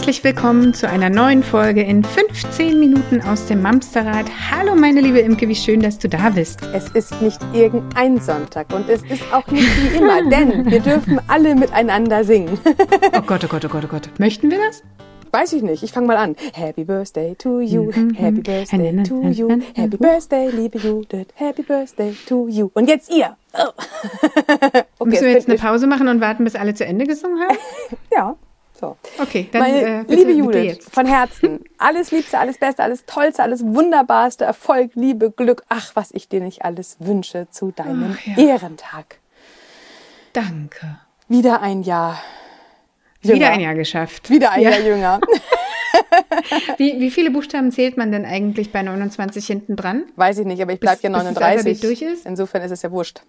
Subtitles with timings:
[0.00, 4.24] Herzlich willkommen zu einer neuen Folge in 15 Minuten aus dem Mamsterrad.
[4.50, 6.62] Hallo meine liebe Imke, wie schön, dass du da bist.
[6.72, 11.20] Es ist nicht irgendein Sonntag und es ist auch nicht wie immer, denn wir dürfen
[11.28, 12.58] alle miteinander singen.
[13.12, 14.08] oh Gott, oh Gott, oh Gott, oh Gott.
[14.18, 14.82] Möchten wir das?
[15.32, 15.82] Weiß ich nicht.
[15.82, 16.34] Ich fange mal an.
[16.54, 17.92] Happy Birthday to you.
[17.94, 18.14] Mhm.
[18.14, 19.50] Happy Birthday to you.
[19.74, 21.26] Happy Birthday, liebe Judith.
[21.34, 22.70] Happy Birthday to you.
[22.72, 23.36] Und jetzt ihr.
[23.52, 23.68] Oh.
[24.98, 27.58] okay, Müssen wir jetzt eine Pause machen und warten, bis alle zu Ende gesungen haben?
[28.10, 28.34] ja.
[28.80, 28.96] So.
[29.18, 33.62] Okay, dann Meine äh, liebe Judith, von Herzen, alles Liebste, alles Beste, alles Tollste, alles
[33.62, 38.38] Wunderbarste, Erfolg, Liebe, Glück, ach, was ich dir nicht alles wünsche zu deinem ach, ja.
[38.38, 39.18] Ehrentag.
[40.32, 40.98] Danke.
[41.28, 42.22] Wieder ein Jahr.
[43.20, 43.36] Jünger.
[43.36, 44.30] Wieder ein Jahr geschafft.
[44.30, 44.70] Wieder ein ja.
[44.70, 45.20] Jahr jünger.
[46.78, 50.04] wie, wie viele Buchstaben zählt man denn eigentlich bei 29 hinten dran?
[50.16, 51.64] Weiß ich nicht, aber ich bleibe ja 39.
[51.64, 52.24] Bis das durch ist?
[52.24, 53.20] Insofern ist es ja wurscht.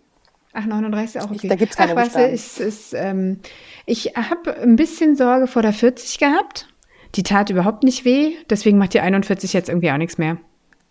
[0.53, 1.39] Ach, 39 ist auch okay.
[1.43, 1.97] Ich, da gibt's keine Ach.
[1.97, 3.39] Weißt du, ist, ist, ähm,
[3.85, 6.67] ich habe ein bisschen Sorge vor der 40 gehabt.
[7.15, 8.33] Die tat überhaupt nicht weh.
[8.49, 10.37] Deswegen macht die 41 jetzt irgendwie auch nichts mehr.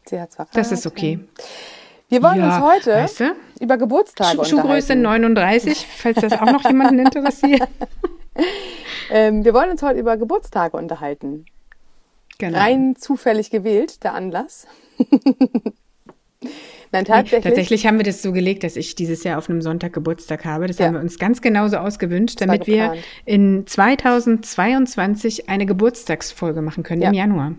[0.07, 1.21] Sie hat zwar Das ist okay.
[2.09, 3.37] Wir wollen ja, uns heute weißt du?
[3.61, 7.69] über Geburtstage Sch Schuhgröße 39, falls das auch noch jemanden interessiert.
[9.11, 11.47] ähm, wir wollen uns heute über Geburtstage unterhalten.
[12.39, 12.59] Genau.
[12.59, 14.67] Rein zufällig gewählt, der Anlass.
[16.93, 17.45] Nein, tatsächlich.
[17.45, 20.67] tatsächlich haben wir das so gelegt, dass ich dieses Jahr auf einem Sonntag Geburtstag habe.
[20.67, 20.87] Das ja.
[20.87, 27.09] haben wir uns ganz genauso ausgewünscht, damit wir in 2022 eine Geburtstagsfolge machen können ja.
[27.09, 27.53] im Januar.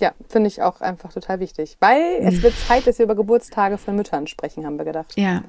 [0.00, 1.76] Ja, finde ich auch einfach total wichtig.
[1.80, 2.42] Weil es mhm.
[2.44, 5.12] wird Zeit, dass wir über Geburtstage von Müttern sprechen, haben wir gedacht.
[5.16, 5.42] Ja,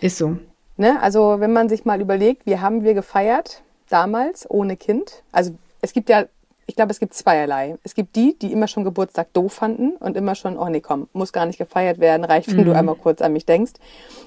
[0.00, 0.38] ist so.
[0.76, 1.02] Ne?
[1.02, 5.24] Also, wenn man sich mal überlegt, wie haben wir gefeiert damals ohne Kind?
[5.32, 6.26] Also, es gibt ja
[6.68, 7.78] ich glaube, es gibt zweierlei.
[7.82, 11.08] Es gibt die, die immer schon Geburtstag doof fanden und immer schon, oh nee, komm,
[11.14, 12.64] muss gar nicht gefeiert werden, reicht, wenn mhm.
[12.66, 13.72] du einmal kurz an mich denkst.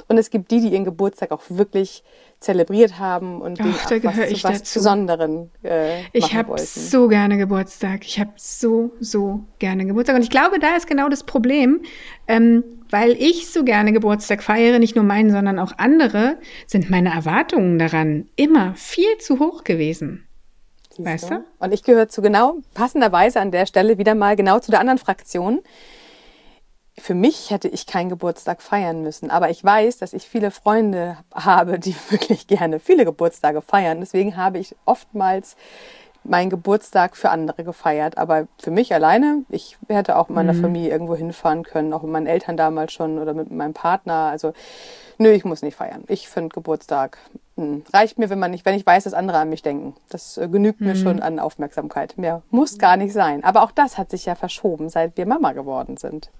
[0.07, 2.03] Und es gibt die, die ihren Geburtstag auch wirklich
[2.39, 4.79] zelebriert haben und Ach, da was, ich was dazu.
[4.79, 8.07] Besonderen äh, Ich habe so gerne Geburtstag.
[8.07, 10.15] Ich habe so, so gerne Geburtstag.
[10.15, 11.81] Und ich glaube, da ist genau das Problem,
[12.27, 17.13] ähm, weil ich so gerne Geburtstag feiere, nicht nur meinen, sondern auch andere, sind meine
[17.13, 20.25] Erwartungen daran immer viel zu hoch gewesen.
[21.05, 21.43] Weißt du?
[21.59, 24.99] Und ich gehöre zu genau, passenderweise an der Stelle wieder mal genau zu der anderen
[24.99, 25.61] Fraktion.
[26.97, 31.17] Für mich hätte ich keinen Geburtstag feiern müssen, aber ich weiß, dass ich viele Freunde
[31.33, 33.99] habe, die wirklich gerne viele Geburtstage feiern.
[33.99, 35.55] Deswegen habe ich oftmals
[36.23, 38.17] meinen Geburtstag für andere gefeiert.
[38.17, 40.61] Aber für mich alleine, ich hätte auch mit meiner mhm.
[40.61, 44.29] Familie irgendwo hinfahren können, auch mit meinen Eltern damals schon oder mit meinem Partner.
[44.29, 44.53] Also,
[45.17, 46.03] nö, ich muss nicht feiern.
[46.07, 47.17] Ich finde Geburtstag
[47.61, 49.93] hm, reicht mir, wenn man nicht, wenn ich weiß, dass andere an mich denken.
[50.09, 50.87] Das äh, genügt mhm.
[50.87, 52.17] mir schon an Aufmerksamkeit.
[52.17, 53.43] Mehr muss gar nicht sein.
[53.43, 56.31] Aber auch das hat sich ja verschoben, seit wir Mama geworden sind.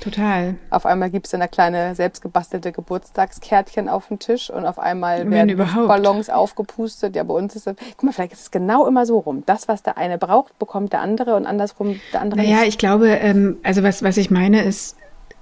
[0.00, 0.56] Total.
[0.70, 5.20] Auf einmal gibt es dann eine kleine selbstgebastelte Geburtstagskärtchen auf dem Tisch und auf einmal
[5.20, 5.88] Wenn werden überhaupt.
[5.88, 7.14] Ballons aufgepustet.
[7.14, 9.44] Ja, bei uns ist es, guck mal, vielleicht ist es genau immer so rum.
[9.46, 12.68] Das, was der eine braucht, bekommt der andere und andersrum der andere naja, nicht.
[12.68, 14.96] ich glaube, ähm, also was, was ich meine ist,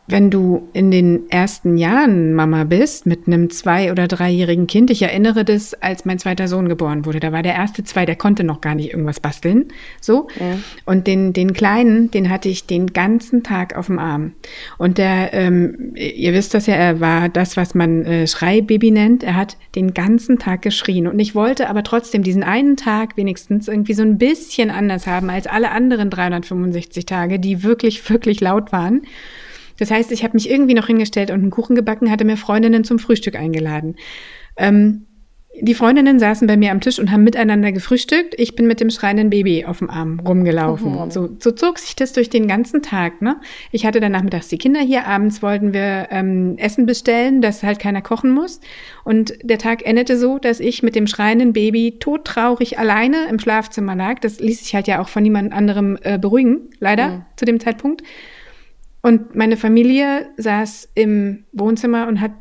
[0.09, 5.03] wenn du in den ersten Jahren Mama bist mit einem zwei- oder dreijährigen Kind, ich
[5.03, 7.21] erinnere das, als mein zweiter Sohn geboren wurde.
[7.21, 9.67] Da war der erste zwei, der konnte noch gar nicht irgendwas basteln.
[10.01, 10.29] So.
[10.41, 10.59] Ja.
[10.87, 14.33] Und den, den Kleinen, den hatte ich den ganzen Tag auf dem Arm.
[14.79, 19.23] Und der, ähm, ihr wisst das ja, er war das, was man äh, Schreibaby nennt.
[19.23, 21.07] Er hat den ganzen Tag geschrien.
[21.07, 25.29] Und ich wollte aber trotzdem diesen einen Tag wenigstens irgendwie so ein bisschen anders haben
[25.29, 29.03] als alle anderen 365 Tage, die wirklich, wirklich laut waren.
[29.79, 32.85] Das heißt, ich habe mich irgendwie noch hingestellt und einen Kuchen gebacken, hatte mir Freundinnen
[32.85, 33.97] zum Frühstück eingeladen.
[34.57, 35.07] Ähm,
[35.61, 38.35] die Freundinnen saßen bei mir am Tisch und haben miteinander gefrühstückt.
[38.39, 40.93] Ich bin mit dem schreienden Baby auf dem Arm rumgelaufen.
[40.93, 41.11] Mhm.
[41.11, 43.23] So, so zog sich das durch den ganzen Tag.
[43.23, 43.37] Ne?
[43.73, 45.07] Ich hatte dann nachmittags die Kinder hier.
[45.07, 48.61] Abends wollten wir ähm, Essen bestellen, dass halt keiner kochen muss.
[49.05, 53.97] Und der Tag endete so, dass ich mit dem schreienden Baby todtraurig alleine im Schlafzimmer
[53.97, 54.21] lag.
[54.21, 57.23] Das ließ sich halt ja auch von niemand anderem äh, beruhigen, leider, mhm.
[57.37, 58.03] zu dem Zeitpunkt.
[59.03, 62.33] Und meine Familie saß im Wohnzimmer und hat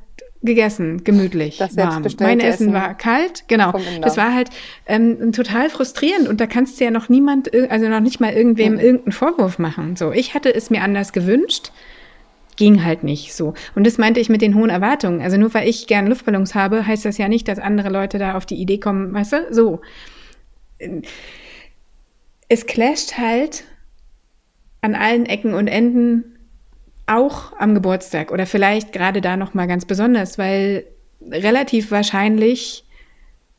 [0.44, 2.04] gegessen, gemütlich, das warm.
[2.20, 3.74] Mein Essen, Essen, war kalt, genau.
[4.02, 4.50] Das war halt
[4.86, 8.74] ähm, total frustrierend und da kannst du ja noch niemand, also noch nicht mal irgendwem
[8.74, 8.80] mhm.
[8.80, 9.96] irgendeinen Vorwurf machen.
[9.96, 11.72] So, ich hatte es mir anders gewünscht,
[12.56, 13.54] ging halt nicht so.
[13.76, 15.22] Und das meinte ich mit den hohen Erwartungen.
[15.22, 18.36] Also nur weil ich gern Luftballons habe, heißt das ja nicht, dass andere Leute da
[18.36, 19.38] auf die Idee kommen, weißt du?
[19.52, 19.82] So.
[22.48, 23.64] Es clasht halt
[24.82, 26.37] an allen Ecken und Enden
[27.08, 30.86] auch am Geburtstag oder vielleicht gerade da noch mal ganz besonders, weil
[31.22, 32.86] relativ wahrscheinlich,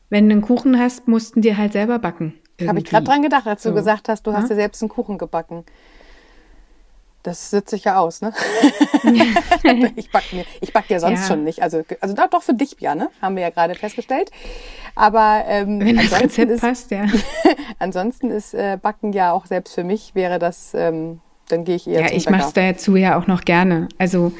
[0.09, 2.35] wenn du einen Kuchen hast, mussten dir halt selber backen.
[2.67, 3.75] Habe ich gerade dran gedacht, als du so.
[3.75, 4.49] gesagt hast, du hast ja?
[4.49, 5.63] dir selbst einen Kuchen gebacken.
[7.23, 8.33] das sitze ich ja aus, ne?
[9.95, 11.27] ich back mir, ich back ja sonst ja.
[11.27, 11.63] schon nicht.
[11.63, 13.09] Also, also doch für dich, ja, ne?
[13.21, 14.29] Haben wir ja gerade festgestellt.
[14.95, 17.05] Aber ähm, wenn das Rezept ist, passt, ja.
[17.79, 21.87] ansonsten ist äh, Backen ja auch selbst für mich wäre das ähm, dann gehe ich
[21.87, 23.89] eher Ja, ich mache es dazu ja auch noch gerne.
[23.97, 24.31] Also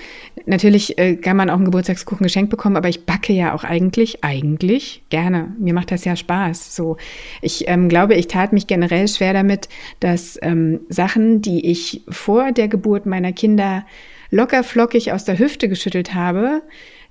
[0.46, 4.24] natürlich äh, kann man auch einen Geburtstagskuchen geschenkt bekommen, aber ich backe ja auch eigentlich,
[4.24, 5.54] eigentlich gerne.
[5.60, 6.76] Mir macht das ja Spaß.
[6.76, 6.98] So,
[7.42, 9.68] ich ähm, glaube, ich tat mich generell schwer damit,
[10.00, 13.86] dass ähm, Sachen, die ich vor der Geburt meiner Kinder
[14.32, 16.62] locker flockig aus der Hüfte geschüttelt habe,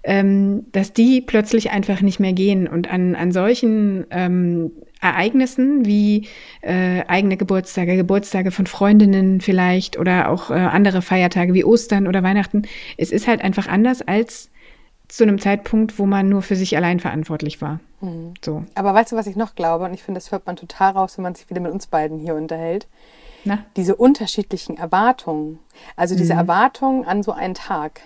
[0.04, 2.68] ähm, dass die plötzlich einfach nicht mehr gehen.
[2.68, 6.28] Und an, an solchen ähm, Ereignissen wie
[6.60, 12.22] äh, eigene Geburtstage, Geburtstage von Freundinnen vielleicht oder auch äh, andere Feiertage wie Ostern oder
[12.22, 12.62] Weihnachten.
[12.96, 14.50] Es ist halt einfach anders als
[15.08, 17.80] zu einem Zeitpunkt, wo man nur für sich allein verantwortlich war.
[18.00, 18.34] Mhm.
[18.44, 18.64] So.
[18.74, 19.84] Aber weißt du, was ich noch glaube?
[19.84, 22.18] Und ich finde, das hört man total raus, wenn man sich wieder mit uns beiden
[22.18, 22.86] hier unterhält.
[23.44, 23.64] Na?
[23.76, 25.60] Diese unterschiedlichen Erwartungen.
[25.96, 26.40] Also diese mhm.
[26.40, 28.02] Erwartungen an so einen Tag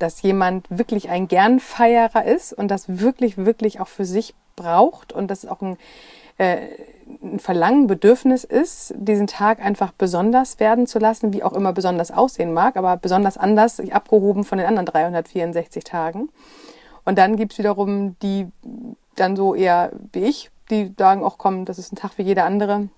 [0.00, 5.30] dass jemand wirklich ein Gernfeierer ist und das wirklich, wirklich auch für sich braucht und
[5.30, 5.76] das auch ein,
[6.40, 6.68] äh,
[7.22, 12.10] ein Verlangen, Bedürfnis ist, diesen Tag einfach besonders werden zu lassen, wie auch immer besonders
[12.10, 16.30] aussehen mag, aber besonders anders, abgehoben von den anderen 364 Tagen.
[17.04, 18.46] Und dann gibt's wiederum die
[19.16, 22.44] dann so eher wie ich, die sagen, auch komm, das ist ein Tag wie jeder
[22.44, 22.88] andere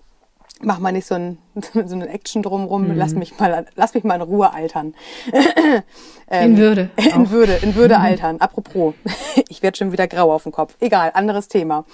[0.60, 1.38] mach mal nicht so ein
[1.86, 2.96] so eine Action drumrum, mhm.
[2.96, 4.94] lass mich mal lass mich mal in Ruhe altern.
[6.30, 6.90] ähm, in Würde.
[6.96, 8.04] In Würde, in Würde mhm.
[8.04, 8.40] altern.
[8.40, 8.94] Apropos,
[9.48, 10.76] ich werde schon wieder grau auf dem Kopf.
[10.80, 11.84] Egal, anderes Thema.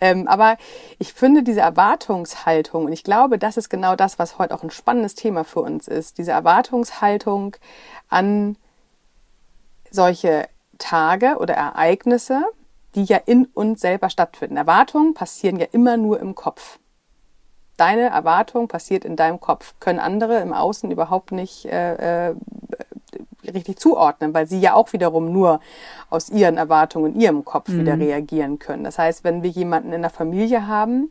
[0.00, 0.56] Ähm, aber
[0.98, 4.70] ich finde diese Erwartungshaltung und ich glaube, das ist genau das, was heute auch ein
[4.70, 6.18] spannendes Thema für uns ist.
[6.18, 7.56] Diese Erwartungshaltung
[8.08, 8.56] an
[9.90, 12.42] solche Tage oder Ereignisse,
[12.94, 14.56] die ja in uns selber stattfinden.
[14.56, 16.78] Erwartungen passieren ja immer nur im Kopf
[17.76, 22.34] deine Erwartung passiert in deinem Kopf, können andere im Außen überhaupt nicht äh, äh,
[23.52, 25.60] richtig zuordnen, weil sie ja auch wiederum nur
[26.10, 27.80] aus ihren Erwartungen in ihrem Kopf mhm.
[27.80, 28.84] wieder reagieren können.
[28.84, 31.10] Das heißt, wenn wir jemanden in der Familie haben,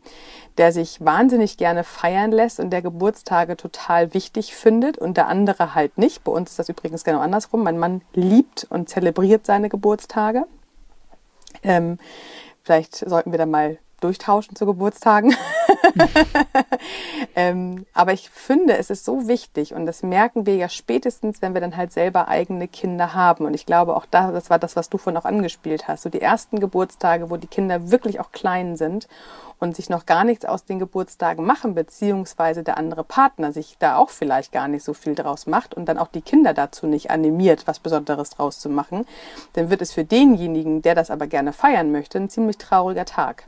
[0.58, 5.74] der sich wahnsinnig gerne feiern lässt und der Geburtstage total wichtig findet und der andere
[5.74, 6.24] halt nicht.
[6.24, 7.62] Bei uns ist das übrigens genau andersrum.
[7.62, 10.44] Mein Mann liebt und zelebriert seine Geburtstage.
[11.62, 11.98] Ähm,
[12.62, 15.34] vielleicht sollten wir da mal durchtauschen zu Geburtstagen.
[17.36, 21.54] ähm, aber ich finde, es ist so wichtig und das merken wir ja spätestens, wenn
[21.54, 23.46] wir dann halt selber eigene Kinder haben.
[23.46, 26.08] Und ich glaube auch da, das war das, was du vorhin auch angespielt hast, so
[26.08, 29.08] die ersten Geburtstage, wo die Kinder wirklich auch klein sind
[29.58, 33.96] und sich noch gar nichts aus den Geburtstagen machen, beziehungsweise der andere Partner sich da
[33.96, 37.10] auch vielleicht gar nicht so viel draus macht und dann auch die Kinder dazu nicht
[37.10, 39.06] animiert, was Besonderes draus zu machen,
[39.54, 43.44] dann wird es für denjenigen, der das aber gerne feiern möchte, ein ziemlich trauriger Tag.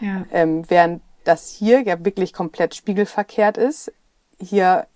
[0.00, 0.24] Ja.
[0.32, 3.92] Ähm, während das hier ja wirklich komplett spiegelverkehrt ist.
[4.38, 4.86] Hier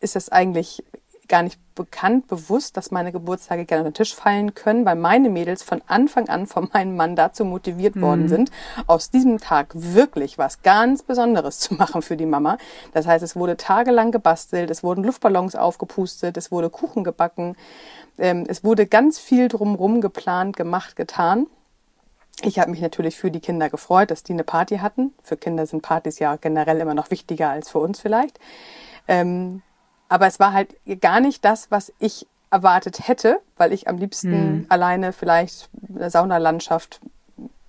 [0.00, 0.82] ist es eigentlich
[1.30, 5.30] gar nicht bekannt, bewusst, dass meine Geburtstage gerne unter den Tisch fallen können, weil meine
[5.30, 8.00] Mädels von Anfang an von meinem Mann dazu motiviert mhm.
[8.02, 8.50] worden sind,
[8.86, 12.58] aus diesem Tag wirklich was ganz Besonderes zu machen für die Mama.
[12.92, 17.56] Das heißt, es wurde tagelang gebastelt, es wurden Luftballons aufgepustet, es wurde Kuchen gebacken,
[18.18, 21.46] ähm, es wurde ganz viel drumrum geplant, gemacht, getan.
[22.42, 25.12] Ich habe mich natürlich für die Kinder gefreut, dass die eine Party hatten.
[25.22, 28.38] Für Kinder sind Partys ja generell immer noch wichtiger als für uns vielleicht.
[29.08, 29.62] Ähm,
[30.08, 34.32] aber es war halt gar nicht das, was ich erwartet hätte, weil ich am liebsten
[34.32, 34.66] hm.
[34.68, 37.00] alleine vielleicht eine Saunalandschaft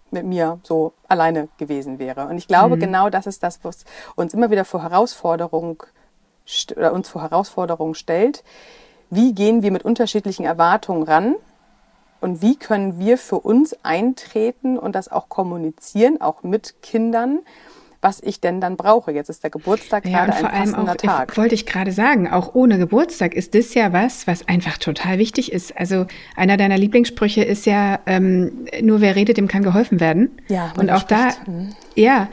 [0.10, 2.28] mit mir so alleine gewesen wäre.
[2.28, 2.80] Und ich glaube, hm.
[2.80, 3.86] genau das ist das, was
[4.16, 5.84] uns immer wieder vor Herausforderung
[6.76, 8.44] oder uns vor Herausforderungen stellt.
[9.10, 11.36] Wie gehen wir mit unterschiedlichen Erwartungen ran?
[12.22, 17.40] Und wie können wir für uns eintreten und das auch kommunizieren, auch mit Kindern,
[18.00, 19.12] was ich denn dann brauche.
[19.12, 21.38] Jetzt ist der Geburtstag ja, gerade ein passender auch, Tag.
[21.38, 25.52] Wollte ich gerade sagen, auch ohne Geburtstag ist das ja was, was einfach total wichtig
[25.52, 25.78] ist.
[25.78, 30.32] Also einer deiner Lieblingssprüche ist ja, ähm, nur wer redet, dem kann geholfen werden.
[30.48, 31.42] Ja, und auch spricht.
[31.48, 31.76] da, mhm.
[31.96, 32.30] ja,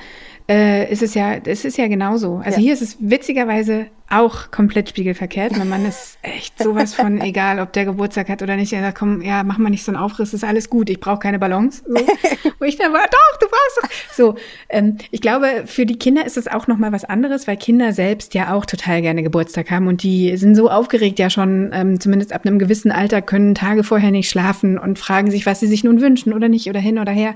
[0.49, 2.37] äh, ist es ja, es ist ja genauso.
[2.37, 2.65] Also ja.
[2.65, 5.57] hier ist es witzigerweise auch komplett spiegelverkehrt.
[5.57, 8.73] Mein Mann ist echt sowas von egal, ob der Geburtstag hat oder nicht.
[8.73, 10.89] Er sagt, komm, ja, mach mal nicht so einen Aufriss, ist alles gut.
[10.89, 11.83] Ich brauche keine Ballons.
[11.87, 11.95] So.
[12.59, 14.15] Wo ich dann war, doch, du brauchst doch.
[14.15, 14.35] So,
[14.69, 17.93] ähm, ich glaube, für die Kinder ist es auch noch mal was anderes, weil Kinder
[17.93, 22.01] selbst ja auch total gerne Geburtstag haben und die sind so aufgeregt ja schon, ähm,
[22.01, 25.67] zumindest ab einem gewissen Alter können Tage vorher nicht schlafen und fragen sich, was sie
[25.67, 27.35] sich nun wünschen oder nicht oder hin oder her.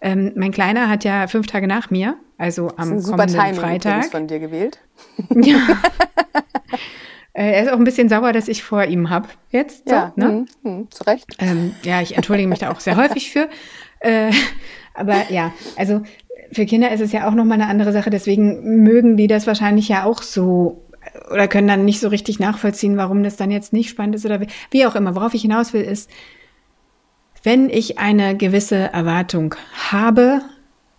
[0.00, 3.16] Ähm, mein Kleiner hat ja fünf Tage nach mir, also am das ist ein super
[3.18, 4.04] kommenden Timing Freitag.
[4.06, 4.78] von dir gewählt.
[5.34, 5.58] Ja.
[7.34, 9.88] Äh, er ist auch ein bisschen sauer, dass ich vor ihm habe jetzt.
[9.88, 10.46] So, ja, ne?
[10.62, 11.26] mh, mh, zu Recht.
[11.38, 13.48] Ähm, ja, ich entschuldige mich da auch sehr häufig für.
[14.00, 14.32] Äh,
[14.94, 16.02] aber ja, also
[16.50, 18.10] für Kinder ist es ja auch nochmal eine andere Sache.
[18.10, 20.82] Deswegen mögen die das wahrscheinlich ja auch so
[21.30, 24.40] oder können dann nicht so richtig nachvollziehen, warum das dann jetzt nicht spannend ist oder
[24.40, 25.14] wie, wie auch immer.
[25.14, 26.10] Worauf ich hinaus will, ist,
[27.42, 29.54] wenn ich eine gewisse Erwartung
[29.90, 30.42] habe,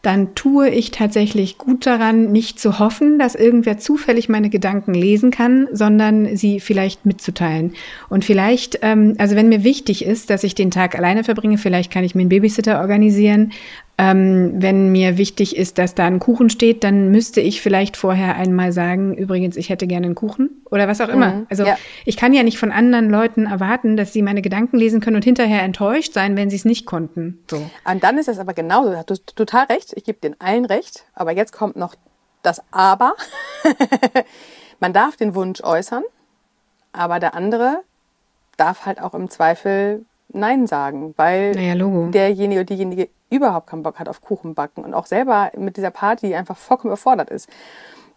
[0.04, 5.32] dann tue ich tatsächlich gut daran, nicht zu hoffen, dass irgendwer zufällig meine Gedanken lesen
[5.32, 7.74] kann, sondern sie vielleicht mitzuteilen.
[8.10, 11.90] Und vielleicht, ähm, also wenn mir wichtig ist, dass ich den Tag alleine verbringe, vielleicht
[11.90, 13.54] kann ich mir einen Babysitter organisieren
[13.98, 18.36] ähm, wenn mir wichtig ist, dass da ein Kuchen steht, dann müsste ich vielleicht vorher
[18.36, 21.34] einmal sagen, übrigens, ich hätte gerne einen Kuchen oder was auch immer.
[21.34, 21.78] Mhm, also ja.
[22.06, 25.24] ich kann ja nicht von anderen Leuten erwarten, dass sie meine Gedanken lesen können und
[25.24, 27.44] hinterher enttäuscht sein, wenn sie es nicht konnten.
[27.50, 27.70] So.
[27.86, 28.90] Und dann ist es aber genauso.
[28.90, 29.94] Du hast total recht.
[29.96, 31.06] Ich gebe den allen recht.
[31.14, 31.96] Aber jetzt kommt noch
[32.42, 33.16] das Aber.
[34.80, 36.04] Man darf den Wunsch äußern,
[36.92, 37.84] aber der andere
[38.58, 40.04] darf halt auch im Zweifel
[40.34, 41.76] Nein sagen, weil naja,
[42.12, 45.92] derjenige oder diejenige überhaupt keinen Bock hat auf Kuchen backen und auch selber mit dieser
[45.92, 47.50] Party einfach vollkommen überfordert ist.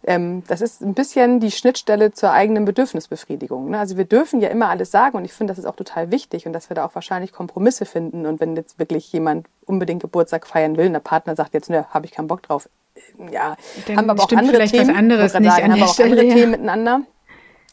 [0.05, 3.71] Ähm, das ist ein bisschen die Schnittstelle zur eigenen Bedürfnisbefriedigung.
[3.71, 3.79] Ne?
[3.79, 6.45] Also wir dürfen ja immer alles sagen und ich finde, das ist auch total wichtig
[6.45, 8.25] und dass wir da auch wahrscheinlich Kompromisse finden.
[8.25, 11.85] Und wenn jetzt wirklich jemand unbedingt Geburtstag feiern will und der Partner sagt jetzt, ne,
[11.89, 13.57] habe ich keinen Bock drauf, äh, ja,
[13.87, 14.87] Dann haben wir aber auch andere Themen.
[14.87, 16.35] Was anderes nicht sagen, haben wir auch Stelle, andere ja.
[16.35, 17.01] Themen miteinander.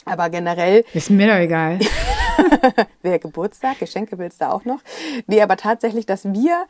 [0.07, 0.85] Aber generell.
[0.93, 1.79] Ist mir doch egal.
[3.03, 4.81] Wer Geburtstag, Geschenke willst du auch noch.
[5.27, 6.67] Nee, aber tatsächlich, dass wir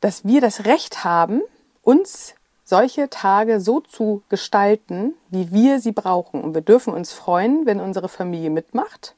[0.00, 1.42] dass wir das Recht haben,
[1.82, 2.34] uns
[2.64, 6.40] solche Tage so zu gestalten, wie wir sie brauchen.
[6.42, 9.14] Und wir dürfen uns freuen, wenn unsere Familie mitmacht,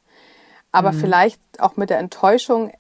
[0.71, 1.01] aber mhm.
[1.01, 2.73] vielleicht auch mit der Enttäuschung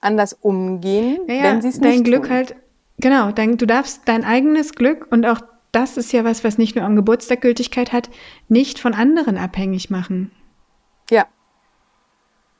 [0.00, 2.32] anders umgehen, ja, wenn sie es nicht dein Glück tun.
[2.32, 2.56] halt,
[2.98, 5.40] genau, dein, du darfst dein eigenes Glück und auch
[5.72, 8.08] das ist ja was, was nicht nur am Geburtstag Gültigkeit hat,
[8.48, 10.30] nicht von anderen abhängig machen.
[11.10, 11.26] Ja.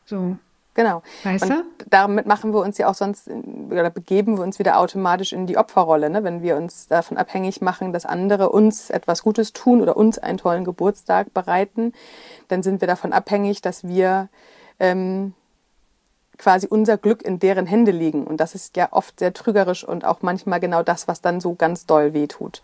[0.09, 0.37] So.
[0.75, 1.03] Genau.
[1.25, 1.65] Weißt und du?
[1.91, 5.59] damit machen wir uns ja auch sonst oder begeben wir uns wieder automatisch in die
[5.59, 6.23] Opferrolle, ne?
[6.23, 10.39] wenn wir uns davon abhängig machen, dass andere uns etwas Gutes tun oder uns einen
[10.39, 11.93] tollen Geburtstag bereiten,
[12.47, 14.29] dann sind wir davon abhängig, dass wir
[14.79, 15.35] ähm,
[16.39, 18.25] quasi unser Glück in deren Hände liegen.
[18.25, 21.55] Und das ist ja oft sehr trügerisch und auch manchmal genau das, was dann so
[21.55, 22.63] ganz doll wehtut.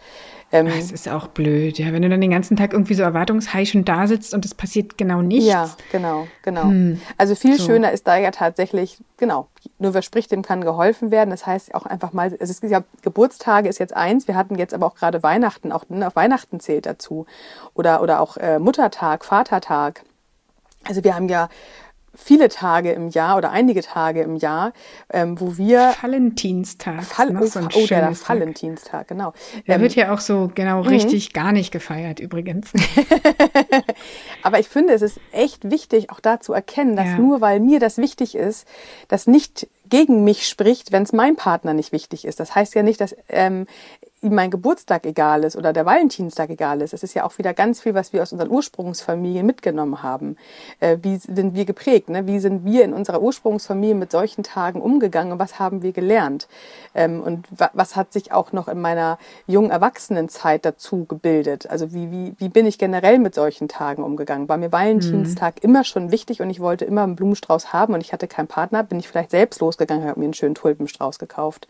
[0.52, 1.93] Ähm, das ist auch blöd, ja.
[1.93, 5.21] Wenn du dann den ganzen Tag irgendwie so erwartungsheischend da sitzt und es passiert genau
[5.21, 5.47] nichts.
[5.47, 6.62] Ja, genau, genau.
[6.64, 7.00] Hm.
[7.19, 7.66] Also viel so.
[7.66, 11.31] schöner ist da ja tatsächlich, genau, nur wer spricht, dem kann geholfen werden.
[11.31, 14.73] Das heißt auch einfach mal, es ist ja, Geburtstage ist jetzt eins, wir hatten jetzt
[14.73, 17.26] aber auch gerade Weihnachten, auch ne, auf Weihnachten zählt dazu.
[17.75, 20.04] Oder, oder auch äh, Muttertag, Vatertag.
[20.87, 21.49] Also wir haben ja
[22.14, 24.73] viele Tage im Jahr oder einige Tage im Jahr,
[25.12, 27.04] ähm, wo wir Valentinstag.
[27.04, 29.33] Fall, oh, so oh, der Valentinstag, genau.
[29.66, 30.88] Der ähm, wird ja auch so genau mhm.
[30.88, 32.73] richtig gar nicht gefeiert übrigens.
[34.42, 37.18] Aber ich finde, es ist echt wichtig, auch da zu erkennen, dass ja.
[37.18, 38.66] nur weil mir das wichtig ist,
[39.09, 42.40] das nicht gegen mich spricht, wenn es meinem Partner nicht wichtig ist.
[42.40, 43.66] Das heißt ja nicht, dass ähm,
[44.25, 46.95] ihm mein Geburtstag egal ist oder der Valentinstag egal ist.
[46.95, 50.37] Es ist ja auch wieder ganz viel, was wir aus unseren Ursprungsfamilien mitgenommen haben.
[50.81, 52.09] Äh, wie sind wir geprägt?
[52.09, 52.26] Ne?
[52.26, 56.49] Wie sind wir in unserer Ursprungsfamilie mit solchen Tagen umgegangen und was haben wir gelernt?
[56.95, 61.69] Ähm, und wa was hat sich auch noch in meiner jungen Erwachsenenzeit dazu gebildet?
[61.69, 64.49] Also wie, wie, wie bin ich generell mit solchen Tagen umgegangen?
[64.49, 65.71] War mir Valentinstag mhm.
[65.71, 68.83] immer schon wichtig und ich wollte immer einen Blumenstrauß haben und ich hatte keinen Partner?
[68.83, 71.69] Bin ich vielleicht selbst losgegangen, habe mir einen schönen Tulpenstrauß gekauft?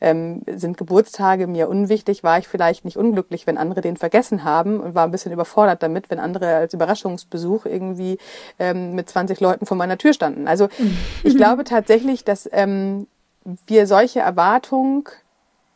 [0.00, 1.87] Ähm, sind Geburtstage mir unwichtig?
[1.88, 5.32] Unwichtig, war ich vielleicht nicht unglücklich, wenn andere den vergessen haben und war ein bisschen
[5.32, 8.18] überfordert damit, wenn andere als Überraschungsbesuch irgendwie
[8.58, 10.46] ähm, mit 20 Leuten vor meiner Tür standen.
[10.48, 10.68] Also
[11.22, 13.06] ich glaube tatsächlich, dass ähm,
[13.66, 15.04] wir solche Erwartungen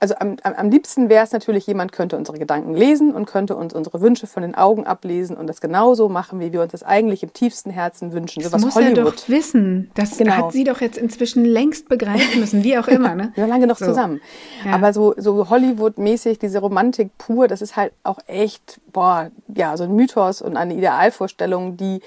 [0.03, 3.73] also am, am, liebsten wäre es natürlich, jemand könnte unsere Gedanken lesen und könnte uns
[3.73, 7.23] unsere Wünsche von den Augen ablesen und das genauso machen, wie wir uns das eigentlich
[7.23, 8.43] im tiefsten Herzen wünschen.
[8.43, 8.99] So das muss Hollywood.
[8.99, 9.93] er doch wissen.
[9.95, 10.33] Das genau.
[10.33, 13.15] hat sie doch jetzt inzwischen längst begreifen müssen, wie auch immer.
[13.15, 13.31] Ne?
[13.37, 13.87] wir waren lange noch so.
[13.87, 14.21] zusammen.
[14.65, 14.73] Ja.
[14.73, 19.85] Aber so, so Hollywood-mäßig, diese Romantik pur, das ist halt auch echt, boah, ja, so
[19.85, 22.01] ein Mythos und eine Idealvorstellung, die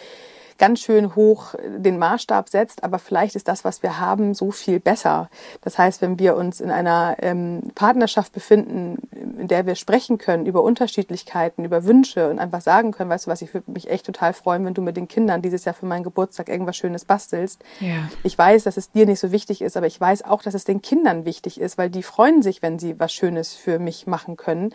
[0.58, 4.80] ganz schön hoch den Maßstab setzt, aber vielleicht ist das, was wir haben, so viel
[4.80, 5.30] besser.
[5.62, 8.98] Das heißt, wenn wir uns in einer ähm, Partnerschaft befinden,
[9.40, 13.32] in der wir sprechen können über Unterschiedlichkeiten, über Wünsche und einfach sagen können, weißt du
[13.32, 15.86] was, ich würde mich echt total freuen, wenn du mit den Kindern dieses Jahr für
[15.86, 17.62] meinen Geburtstag irgendwas Schönes bastelst.
[17.80, 18.10] Ja.
[18.24, 20.64] Ich weiß, dass es dir nicht so wichtig ist, aber ich weiß auch, dass es
[20.64, 24.38] den Kindern wichtig ist, weil die freuen sich, wenn sie was Schönes für mich machen
[24.38, 24.74] können.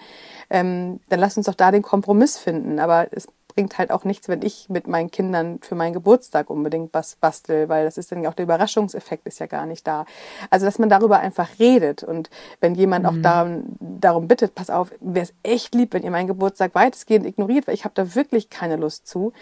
[0.50, 2.78] Ähm, dann lass uns doch da den Kompromiss finden.
[2.78, 3.26] Aber es
[3.60, 7.68] bringt halt auch nichts, wenn ich mit meinen Kindern für meinen Geburtstag unbedingt was bastel,
[7.68, 10.06] weil das ist dann ja auch der Überraschungseffekt ist ja gar nicht da.
[10.48, 12.30] Also, dass man darüber einfach redet und
[12.62, 13.10] wenn jemand mhm.
[13.10, 17.26] auch darum, darum bittet, pass auf, wäre es echt lieb, wenn ihr meinen Geburtstag weitestgehend
[17.26, 19.34] ignoriert, weil ich habe da wirklich keine Lust zu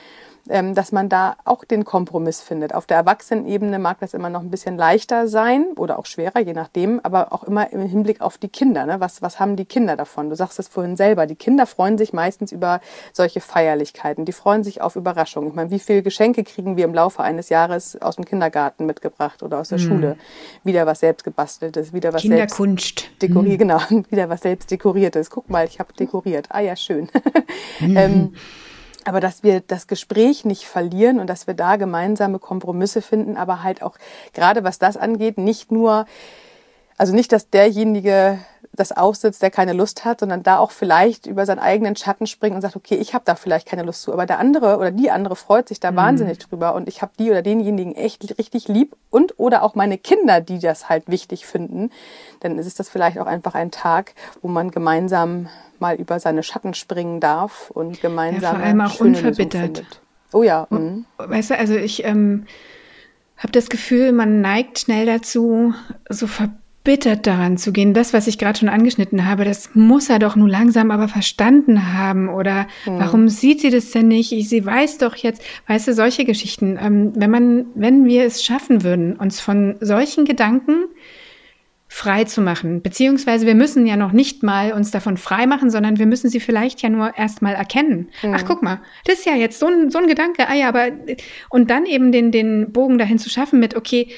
[0.46, 2.74] dass man da auch den Kompromiss findet.
[2.74, 6.54] Auf der Erwachsenenebene mag das immer noch ein bisschen leichter sein oder auch schwerer, je
[6.54, 8.86] nachdem, aber auch immer im Hinblick auf die Kinder.
[8.86, 8.98] Ne?
[8.98, 10.30] Was, was haben die Kinder davon?
[10.30, 12.80] Du sagst es vorhin selber, die Kinder freuen sich meistens über
[13.12, 14.24] solche Feierlichkeiten.
[14.24, 15.50] Die freuen sich auf Überraschungen.
[15.50, 19.42] Ich meine, wie viele Geschenke kriegen wir im Laufe eines Jahres aus dem Kindergarten mitgebracht
[19.42, 19.82] oder aus der mhm.
[19.82, 20.16] Schule?
[20.64, 23.00] Wieder was selbst gebasteltes, wieder was Kinderkunst.
[23.00, 23.58] selbst dekoriert, mhm.
[23.58, 23.80] genau,
[24.10, 25.30] wieder was selbst dekoriertes.
[25.30, 26.46] Guck mal, ich habe dekoriert.
[26.50, 27.10] Ah ja, schön.
[27.80, 27.96] Mhm.
[27.96, 28.34] ähm,
[29.08, 33.62] aber dass wir das Gespräch nicht verlieren und dass wir da gemeinsame Kompromisse finden, aber
[33.62, 33.96] halt auch
[34.34, 36.04] gerade was das angeht, nicht nur,
[36.98, 38.38] also nicht, dass derjenige
[38.78, 42.54] das aussitzt, der keine Lust hat, sondern da auch vielleicht über seinen eigenen Schatten springt
[42.54, 45.10] und sagt, okay, ich habe da vielleicht keine Lust zu, aber der andere oder die
[45.10, 45.96] andere freut sich da mhm.
[45.96, 49.98] wahnsinnig drüber und ich habe die oder denjenigen echt richtig lieb und oder auch meine
[49.98, 51.90] Kinder, die das halt wichtig finden,
[52.40, 56.74] dann ist das vielleicht auch einfach ein Tag, wo man gemeinsam mal über seine Schatten
[56.74, 60.00] springen darf und gemeinsam ja, vor allem auch unverbittert.
[60.32, 60.66] Oh ja.
[60.70, 61.06] Mhm.
[61.16, 62.46] Weißt du, also ich ähm,
[63.36, 65.74] habe das Gefühl, man neigt schnell dazu,
[66.08, 67.92] so verbittert daran zu gehen.
[67.92, 71.92] Das, was ich gerade schon angeschnitten habe, das muss er doch nur langsam aber verstanden
[71.92, 72.28] haben.
[72.28, 72.98] Oder mhm.
[72.98, 74.30] warum sieht sie das denn nicht?
[74.30, 76.78] Sie weiß doch jetzt, weißt du, solche Geschichten.
[76.80, 80.86] Ähm, wenn man, wenn wir es schaffen würden, uns von solchen Gedanken
[81.90, 82.82] frei zu machen.
[82.82, 86.38] Beziehungsweise wir müssen ja noch nicht mal uns davon frei machen, sondern wir müssen sie
[86.38, 88.10] vielleicht ja nur erst mal erkennen.
[88.22, 88.34] Mhm.
[88.34, 90.48] Ach, guck mal, das ist ja jetzt so ein, so ein Gedanke.
[90.48, 90.88] Ah ja, aber
[91.48, 94.08] und dann eben den, den Bogen dahin zu schaffen mit, okay,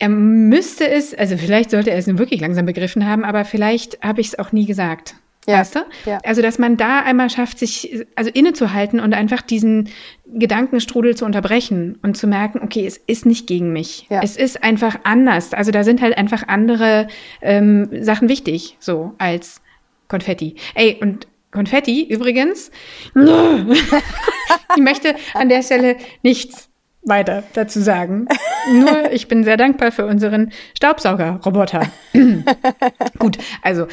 [0.00, 4.22] er müsste es, also vielleicht sollte er es wirklich langsam begriffen haben, aber vielleicht habe
[4.22, 5.14] ich es auch nie gesagt.
[5.46, 5.60] Ja.
[5.60, 5.80] Weißt du?
[6.06, 6.18] Ja.
[6.24, 9.88] Also, dass man da einmal schafft, sich also innezuhalten und einfach diesen
[10.26, 14.06] Gedankenstrudel zu unterbrechen und zu merken, okay, es ist nicht gegen mich.
[14.10, 14.20] Ja.
[14.22, 15.52] Es ist einfach anders.
[15.52, 17.08] Also da sind halt einfach andere
[17.42, 19.60] ähm, Sachen wichtig, so als
[20.08, 20.56] Konfetti.
[20.74, 22.70] Ey, und Konfetti übrigens,
[23.14, 26.69] ich möchte an der Stelle nichts
[27.02, 28.26] weiter dazu sagen.
[28.72, 31.86] Nur, ich bin sehr dankbar für unseren Staubsaugerroboter.
[33.18, 33.86] Gut, also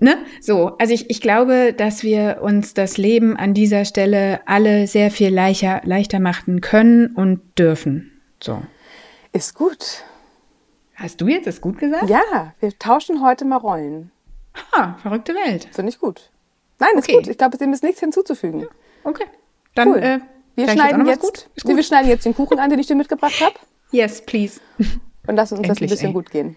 [0.00, 0.18] Ne?
[0.40, 5.10] So, also ich, ich glaube, dass wir uns das Leben an dieser Stelle alle sehr
[5.10, 8.20] viel leichter, leichter machen können und dürfen.
[8.42, 8.60] So.
[9.32, 10.02] Ist gut.
[10.94, 12.10] Hast du jetzt das gut gesagt?
[12.10, 14.10] Ja, wir tauschen heute mal Rollen.
[14.72, 15.68] Ha, verrückte Welt.
[15.72, 16.30] Finde ich gut.
[16.78, 17.12] Nein, okay.
[17.12, 17.28] ist gut.
[17.28, 18.60] Ich glaube, dem ist nichts hinzuzufügen.
[18.60, 18.66] Ja,
[19.04, 19.24] okay.
[19.74, 19.98] Dann cool.
[19.98, 20.20] äh,
[20.56, 21.48] wir schneiden jetzt, gut?
[21.62, 21.76] gut?
[21.76, 23.54] wir schneiden jetzt den Kuchen an, den ich dir mitgebracht habe.
[23.90, 24.60] Yes, please.
[25.26, 26.12] Und lass uns Endlich, das ein bisschen ey.
[26.12, 26.56] gut gehen.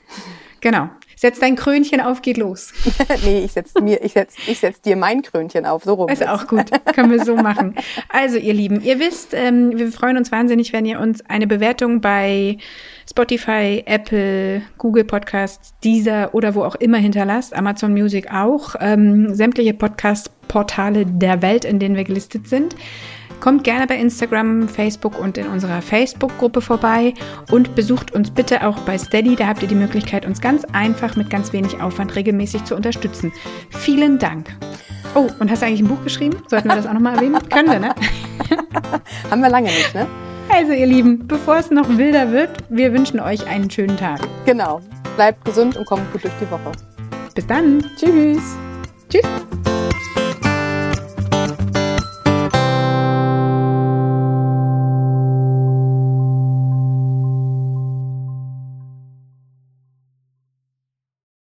[0.62, 0.90] Genau.
[1.16, 2.74] Setz dein Krönchen auf, geht los.
[3.26, 6.10] nee, ich setz mir, ich setz, ich setz dir mein Krönchen auf, so rum.
[6.10, 6.30] Ist jetzt.
[6.30, 6.66] auch gut.
[6.94, 7.74] Können wir so machen.
[8.10, 12.02] Also, ihr Lieben, ihr wisst, ähm, wir freuen uns wahnsinnig, wenn ihr uns eine Bewertung
[12.02, 12.60] bei
[13.10, 17.56] Spotify, Apple, Google Podcasts, Deezer oder wo auch immer hinterlasst.
[17.56, 18.76] Amazon Music auch.
[18.80, 22.76] Ähm, sämtliche Podcast-Portale der Welt, in denen wir gelistet sind.
[23.40, 27.14] Kommt gerne bei Instagram, Facebook und in unserer Facebook-Gruppe vorbei
[27.52, 29.36] und besucht uns bitte auch bei Steady.
[29.36, 33.32] Da habt ihr die Möglichkeit, uns ganz einfach mit ganz wenig Aufwand regelmäßig zu unterstützen.
[33.70, 34.56] Vielen Dank.
[35.16, 36.38] Oh, und hast du eigentlich ein Buch geschrieben?
[36.48, 37.38] Sollten wir das auch nochmal erwähnen?
[37.50, 37.96] Können wir, ne?
[39.32, 40.08] Haben wir lange nicht, ne?
[40.50, 44.22] Also, ihr Lieben, bevor es noch wilder wird, wir wünschen euch einen schönen Tag.
[44.46, 44.82] Genau.
[45.16, 46.72] Bleibt gesund und kommt gut durch die Woche.
[47.36, 47.84] Bis dann.
[47.98, 48.58] Tschüss.
[49.10, 49.67] Tschüss.